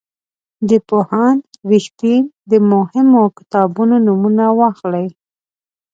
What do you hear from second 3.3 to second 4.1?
کتابونو